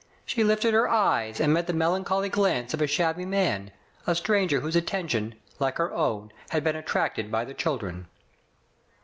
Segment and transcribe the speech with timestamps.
[0.25, 3.69] She lifted her eyes and met .the melancholy glance of a shabby man,
[4.07, 8.07] a stranger whose attention, like her own, had been attracted by the children.